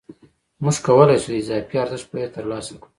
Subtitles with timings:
[0.63, 2.89] موږ کولای شو د اضافي ارزښت بیه ترلاسه کړو